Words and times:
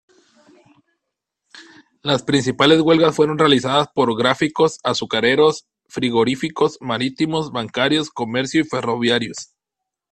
Las 2.01 2.23
principales 2.23 2.81
huelgas 2.81 3.15
fueron 3.15 3.37
realizadas 3.37 3.87
por 3.93 4.17
gráficos, 4.17 4.79
azucareros, 4.83 5.67
frigoríficos, 5.89 6.79
marítimos, 6.81 7.51
bancarios, 7.51 8.09
comercio 8.09 8.61
y 8.61 8.67
ferroviarios. 8.67 9.53